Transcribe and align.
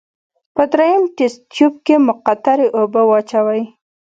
په 0.55 0.63
دریم 0.71 1.03
تست 1.15 1.39
تیوب 1.51 1.73
کې 1.85 1.95
مقطرې 2.07 2.67
اوبه 2.77 3.01
واچوئ. 3.09 3.63